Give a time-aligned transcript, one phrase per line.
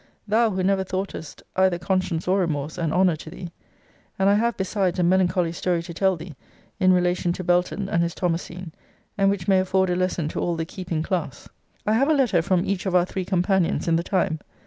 [0.27, 3.51] Thou who never thoughtest either conscience or remorse an honour to thee.
[4.17, 6.33] And I have, besides, a melancholy story to tell thee,
[6.79, 8.71] in relation to Belton and his Thomasine;
[9.15, 11.49] and which may afford a lesson to all the keeping class.
[11.85, 14.39] I have a letter from each of our three companions in the time.